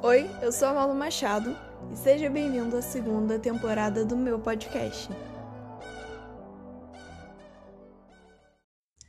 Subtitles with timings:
[0.00, 1.58] Oi, eu sou a Malu Machado
[1.92, 5.10] e seja bem-vindo à segunda temporada do meu podcast.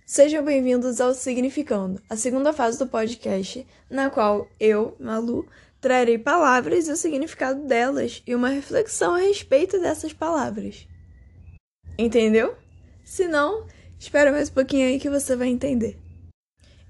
[0.03, 5.47] Sejam bem-vindos ao Significando, a segunda fase do podcast, na qual eu, Malu,
[5.79, 10.87] trarei palavras e o significado delas e uma reflexão a respeito dessas palavras.
[11.99, 12.55] Entendeu?
[13.03, 13.67] Se não,
[13.99, 16.08] espera mais um pouquinho aí que você vai entender.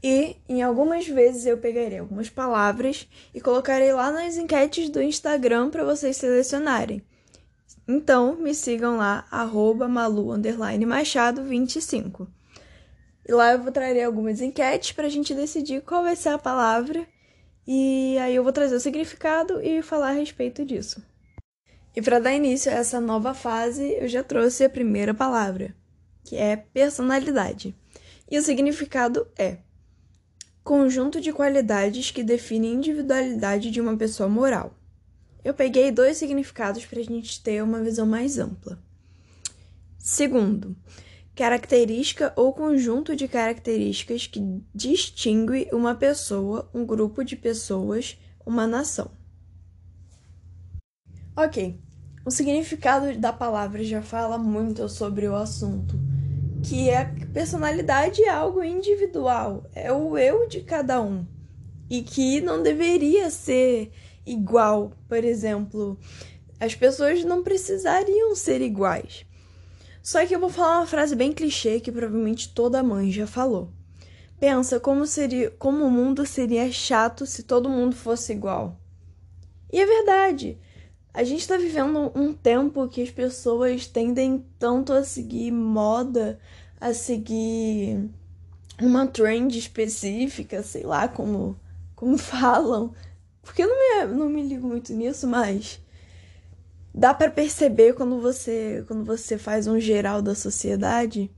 [0.01, 5.69] E em algumas vezes eu pegarei algumas palavras e colocarei lá nas enquetes do Instagram
[5.69, 7.03] para vocês selecionarem.
[7.87, 10.31] Então me sigam lá, arroba malu
[10.87, 12.27] machado 25.
[13.27, 16.37] E lá eu vou trazer algumas enquetes para a gente decidir qual vai ser a
[16.37, 17.05] palavra.
[17.67, 21.03] E aí eu vou trazer o significado e falar a respeito disso.
[21.95, 25.75] E para dar início a essa nova fase, eu já trouxe a primeira palavra,
[26.23, 27.75] que é personalidade.
[28.31, 29.57] E o significado é
[30.63, 34.73] conjunto de qualidades que define a individualidade de uma pessoa moral.
[35.43, 38.81] Eu peguei dois significados para a gente ter uma visão mais ampla.
[39.97, 40.75] Segundo,
[41.35, 44.41] característica ou conjunto de características que
[44.73, 49.11] distingue uma pessoa, um grupo de pessoas, uma nação.
[51.35, 51.79] Ok,
[52.25, 55.98] o significado da palavra já fala muito sobre o assunto
[56.63, 61.25] que a personalidade é algo individual, é o eu de cada um
[61.89, 63.91] e que não deveria ser
[64.25, 65.97] igual, por exemplo,
[66.59, 69.25] as pessoas não precisariam ser iguais.
[70.01, 73.71] Só que eu vou falar uma frase bem clichê que provavelmente toda mãe já falou.
[74.39, 78.79] Pensa como seria, como o mundo seria chato se todo mundo fosse igual.
[79.71, 80.57] E é verdade.
[81.13, 86.39] A gente está vivendo um tempo que as pessoas tendem tanto a seguir moda,
[86.79, 88.09] a seguir
[88.79, 91.59] uma trend específica, sei lá como,
[91.95, 92.93] como falam,
[93.41, 95.81] porque eu não me, não me ligo muito nisso, mas
[96.93, 101.31] dá para perceber quando você quando você faz um geral da sociedade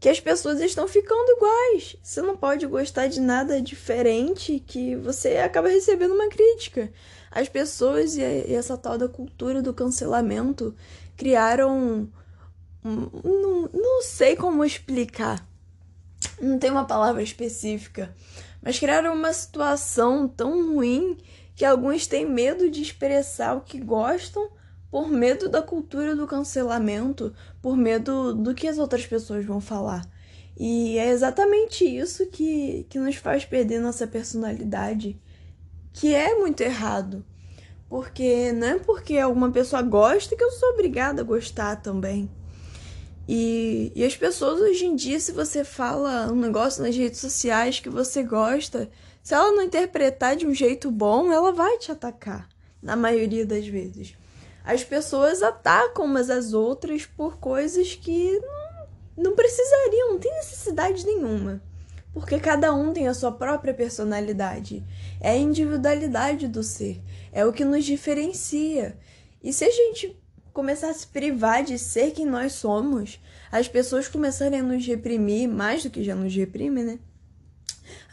[0.00, 1.94] que as pessoas estão ficando iguais.
[2.02, 6.90] Você não pode gostar de nada diferente que você acaba recebendo uma crítica.
[7.30, 10.74] As pessoas e essa tal da cultura do cancelamento
[11.18, 12.08] criaram.
[12.82, 15.46] Não, não sei como explicar.
[16.40, 18.14] Não tem uma palavra específica.
[18.62, 21.18] Mas criaram uma situação tão ruim
[21.54, 24.48] que alguns têm medo de expressar o que gostam
[24.90, 30.04] por medo da cultura do cancelamento, por medo do que as outras pessoas vão falar.
[30.58, 35.18] E é exatamente isso que, que nos faz perder nossa personalidade,
[35.92, 37.24] que é muito errado.
[37.88, 42.30] Porque não é porque alguma pessoa gosta que eu sou obrigada a gostar também.
[43.28, 47.78] E, e as pessoas hoje em dia, se você fala um negócio nas redes sociais
[47.78, 48.90] que você gosta,
[49.22, 52.48] se ela não interpretar de um jeito bom, ela vai te atacar,
[52.82, 54.19] na maioria das vezes
[54.70, 61.04] as pessoas atacam umas às outras por coisas que não, não precisariam, não tem necessidade
[61.04, 61.60] nenhuma.
[62.12, 64.84] Porque cada um tem a sua própria personalidade.
[65.20, 67.02] É a individualidade do ser.
[67.32, 68.96] É o que nos diferencia.
[69.42, 70.16] E se a gente
[70.52, 73.20] começar a se privar de ser quem nós somos,
[73.50, 76.98] as pessoas começarem a nos reprimir, mais do que já nos reprimem, né?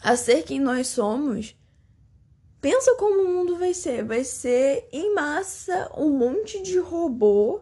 [0.02, 1.56] A ser quem nós somos,
[2.60, 4.04] Pensa como o mundo vai ser.
[4.04, 7.62] Vai ser em massa um monte de robô.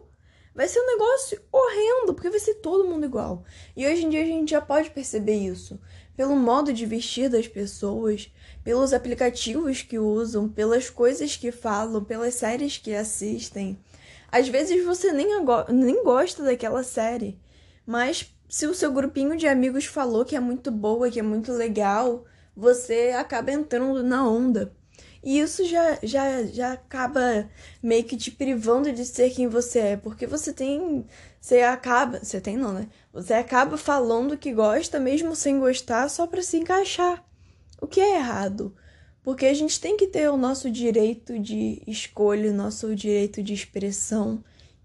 [0.54, 3.44] Vai ser um negócio horrendo, porque vai ser todo mundo igual.
[3.76, 5.78] E hoje em dia a gente já pode perceber isso.
[6.16, 8.32] Pelo modo de vestir das pessoas,
[8.64, 13.78] pelos aplicativos que usam, pelas coisas que falam, pelas séries que assistem.
[14.32, 15.28] Às vezes você nem,
[15.68, 17.38] nem gosta daquela série,
[17.86, 21.52] mas se o seu grupinho de amigos falou que é muito boa, que é muito
[21.52, 22.24] legal,
[22.56, 24.74] você acaba entrando na onda.
[25.26, 27.50] E isso já, já, já acaba
[27.82, 31.04] meio que te privando de ser quem você é, porque você tem.
[31.40, 32.20] Você acaba.
[32.22, 32.88] Você tem não, né?
[33.12, 37.26] Você acaba falando que gosta mesmo sem gostar só para se encaixar.
[37.80, 38.72] O que é errado.
[39.20, 43.52] Porque a gente tem que ter o nosso direito de escolha, o nosso direito de
[43.52, 44.44] expressão,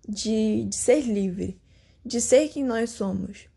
[0.09, 1.61] de, de ser livre,
[2.03, 3.47] de ser quem nós somos.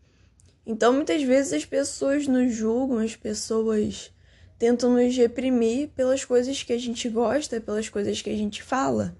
[0.63, 4.11] Então, muitas vezes as pessoas nos julgam, as pessoas
[4.57, 9.15] tentam nos reprimir pelas coisas que a gente gosta, pelas coisas que a gente fala.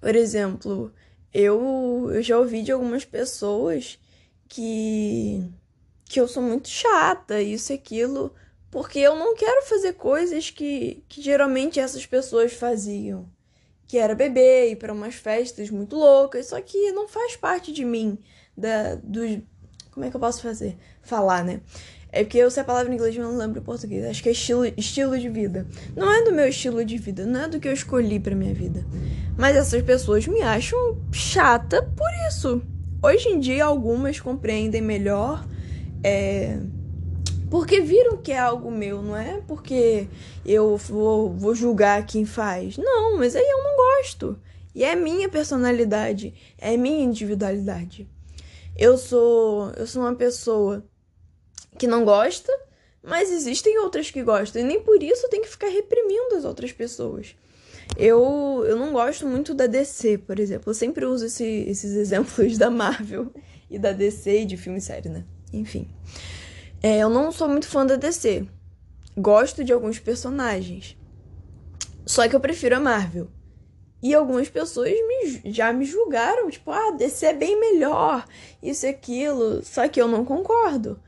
[0.00, 0.92] Por exemplo,
[1.32, 3.98] eu, eu já ouvi de algumas pessoas
[4.48, 5.50] que,
[6.04, 8.32] que eu sou muito chata, isso e aquilo,
[8.70, 13.28] porque eu não quero fazer coisas que, que geralmente essas pessoas faziam.
[13.86, 17.84] Que era beber, ir para umas festas muito loucas, só que não faz parte de
[17.84, 18.18] mim,
[18.56, 19.40] da, dos.
[19.90, 20.76] Como é que eu posso fazer?
[21.02, 21.60] Falar, né?
[22.16, 24.04] É porque eu sei a palavra em inglês, mas não lembro em português.
[24.04, 25.66] Acho que é estilo, estilo de vida.
[25.96, 28.54] Não é do meu estilo de vida, não é do que eu escolhi pra minha
[28.54, 28.86] vida.
[29.36, 32.62] Mas essas pessoas me acham chata por isso.
[33.02, 35.44] Hoje em dia, algumas compreendem melhor.
[36.04, 36.56] É,
[37.50, 40.06] porque viram que é algo meu, não é porque
[40.46, 42.76] eu vou, vou julgar quem faz.
[42.76, 44.38] Não, mas aí eu não gosto.
[44.72, 48.08] E é minha personalidade, é minha individualidade.
[48.76, 50.84] Eu sou, eu sou uma pessoa
[51.78, 52.52] que não gosta,
[53.02, 54.62] mas existem outras que gostam.
[54.62, 57.36] E nem por isso tem que ficar reprimindo as outras pessoas.
[57.96, 60.70] Eu, eu não gosto muito da DC, por exemplo.
[60.70, 63.32] Eu sempre uso esse, esses exemplos da Marvel
[63.70, 65.24] e da DC e de filme e série, né?
[65.52, 65.88] Enfim.
[66.82, 68.46] É, eu não sou muito fã da DC.
[69.16, 70.96] Gosto de alguns personagens.
[72.06, 73.28] Só que eu prefiro a Marvel.
[74.02, 78.26] E algumas pessoas me, já me julgaram, tipo, ah, DC é bem melhor,
[78.62, 79.64] isso e aquilo.
[79.64, 81.00] Só que eu não concordo.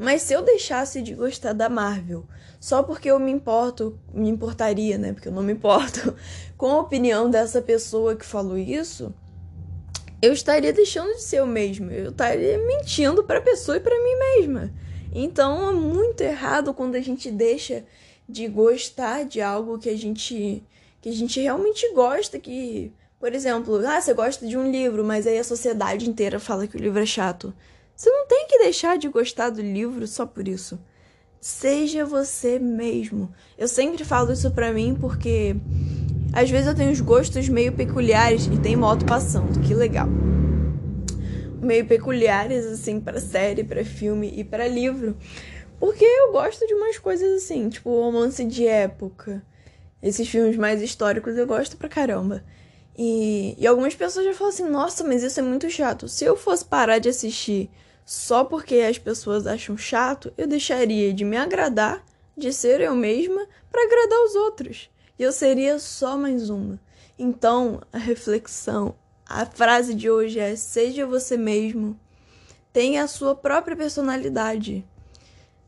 [0.00, 2.24] Mas se eu deixasse de gostar da Marvel
[2.58, 5.12] só porque eu me importo, me importaria, né?
[5.12, 6.16] Porque eu não me importo
[6.56, 9.12] com a opinião dessa pessoa que falou isso,
[10.22, 11.92] eu estaria deixando de ser eu mesma.
[11.92, 14.72] Eu estaria mentindo para a pessoa e para mim mesma.
[15.12, 17.84] Então é muito errado quando a gente deixa
[18.26, 20.64] de gostar de algo que a gente
[21.02, 25.26] que a gente realmente gosta, que, por exemplo, ah, você gosta de um livro, mas
[25.26, 27.52] aí a sociedade inteira fala que o livro é chato.
[28.00, 30.80] Você não tem que deixar de gostar do livro só por isso.
[31.38, 33.30] Seja você mesmo.
[33.58, 35.54] Eu sempre falo isso pra mim porque
[36.32, 40.08] às vezes eu tenho uns gostos meio peculiares e tem moto passando, que legal.
[41.60, 45.14] Meio peculiares assim para série, para filme e para livro.
[45.78, 49.44] Porque eu gosto de umas coisas assim, tipo romance de época,
[50.02, 52.42] esses filmes mais históricos eu gosto pra caramba.
[52.96, 56.08] E, e algumas pessoas já falam assim: nossa, mas isso é muito chato.
[56.08, 57.68] Se eu fosse parar de assistir
[58.04, 62.04] só porque as pessoas acham chato, eu deixaria de me agradar,
[62.36, 64.90] de ser eu mesma, para agradar os outros.
[65.18, 66.80] E eu seria só mais uma.
[67.18, 68.94] Então, a reflexão,
[69.26, 71.98] a frase de hoje é: seja você mesmo.
[72.72, 74.84] Tenha a sua própria personalidade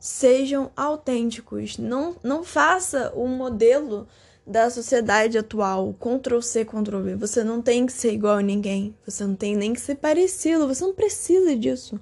[0.03, 1.79] sejam autênticos.
[1.79, 4.09] Não, não faça o modelo
[4.45, 7.15] da sociedade atual, Ctrl C, Ctrl V.
[7.15, 8.97] Você não tem que ser igual a ninguém.
[9.07, 10.67] Você não tem nem que ser parecido.
[10.67, 12.01] Você não precisa disso.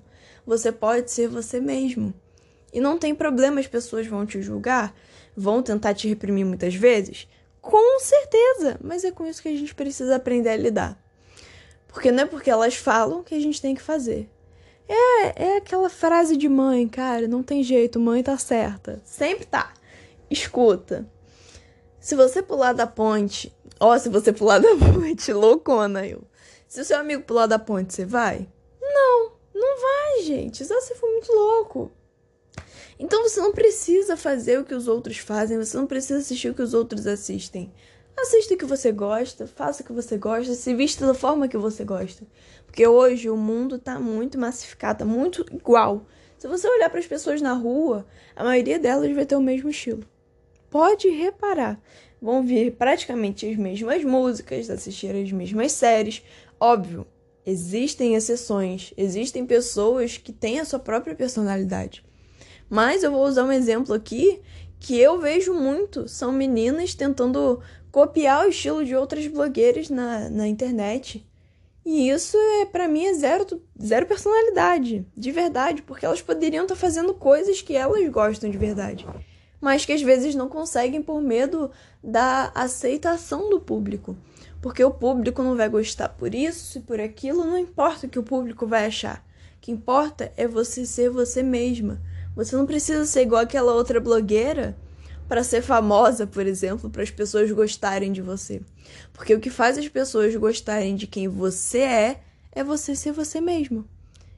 [0.51, 2.13] Você pode ser você mesmo.
[2.73, 4.93] E não tem problema, as pessoas vão te julgar,
[5.37, 7.29] vão tentar te reprimir muitas vezes.
[7.61, 8.77] Com certeza!
[8.83, 11.01] Mas é com isso que a gente precisa aprender a lidar.
[11.87, 14.29] Porque não é porque elas falam que a gente tem que fazer.
[14.89, 19.01] É, é aquela frase de mãe, cara, não tem jeito, mãe tá certa.
[19.05, 19.73] Sempre tá.
[20.29, 21.09] Escuta.
[22.01, 26.25] Se você pular da ponte, ó, se você pular da ponte, loucona eu.
[26.67, 28.49] Se o seu amigo pular da ponte, você vai?
[28.83, 29.40] Não, não
[29.81, 30.65] vai, gente.
[30.65, 31.91] Só se for muito louco.
[32.99, 36.55] Então você não precisa fazer o que os outros fazem, você não precisa assistir o
[36.55, 37.73] que os outros assistem.
[38.15, 41.57] Assista o que você gosta, faça o que você gosta, se vista da forma que
[41.57, 42.27] você gosta.
[42.67, 46.07] Porque hoje o mundo tá muito massificado, tá muito igual.
[46.37, 48.07] Se você olhar para as pessoas na rua,
[48.37, 50.05] a maioria delas vai ter o mesmo estilo.
[50.69, 51.81] Pode reparar.
[52.21, 56.23] Vão vir praticamente as mesmas músicas, assistir as mesmas séries.
[56.61, 57.07] Óbvio,
[57.51, 62.05] existem exceções, existem pessoas que têm a sua própria personalidade.
[62.69, 64.41] Mas eu vou usar um exemplo aqui
[64.79, 66.09] que eu vejo muito.
[66.09, 67.61] São meninas tentando
[67.91, 71.27] copiar o estilo de outras blogueiras na, na internet.
[71.85, 76.75] E isso é para mim é zero, zero personalidade, de verdade, porque elas poderiam estar
[76.75, 79.07] tá fazendo coisas que elas gostam de verdade,
[79.61, 81.71] mas que às vezes não conseguem por medo
[82.05, 84.15] da aceitação do público.
[84.61, 88.19] Porque o público não vai gostar por isso e por aquilo, não importa o que
[88.19, 89.25] o público vai achar.
[89.57, 92.01] O que importa é você ser você mesma.
[92.37, 94.77] Você não precisa ser igual aquela outra blogueira
[95.29, 98.61] para ser famosa, por exemplo, para as pessoas gostarem de você.
[99.13, 102.21] Porque o que faz as pessoas gostarem de quem você é
[102.53, 103.87] é você ser você mesmo.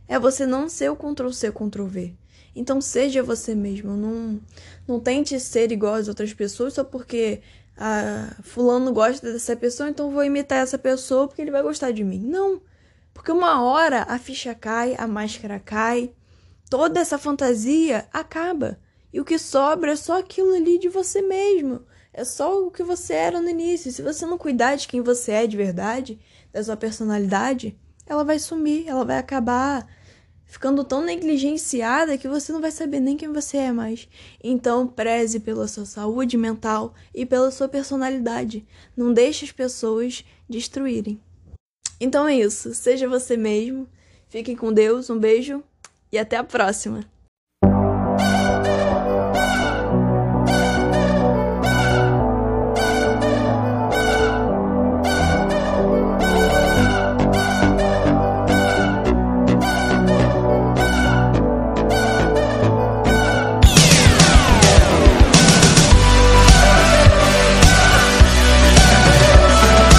[0.07, 2.15] É você não ser o Ctrl C, Ctrl V.
[2.55, 3.97] Então seja você mesmo.
[3.97, 4.41] Não,
[4.87, 7.41] não tente ser igual às outras pessoas só porque
[7.77, 12.05] ah, fulano gosta dessa pessoa, então vou imitar essa pessoa porque ele vai gostar de
[12.05, 12.19] mim.
[12.19, 12.61] Não.
[13.15, 16.13] Porque uma hora a ficha cai, a máscara cai,
[16.71, 18.79] toda essa fantasia acaba.
[19.13, 21.83] E o que sobra é só aquilo ali de você mesmo.
[22.13, 23.93] É só o que você era no início.
[23.93, 26.21] Se você não cuidar de quem você é de verdade,
[26.53, 29.87] da sua personalidade, ela vai sumir, ela vai acabar
[30.53, 34.07] ficando tão negligenciada que você não vai saber nem quem você é mais.
[34.45, 38.63] Então, preze pela sua saúde mental e pela sua personalidade.
[38.95, 41.19] Não deixe as pessoas destruírem.
[41.99, 42.75] Então é isso.
[42.75, 43.89] Seja você mesmo.
[44.29, 45.09] Fiquem com Deus.
[45.09, 45.65] Um beijo
[46.13, 47.03] e até a próxima.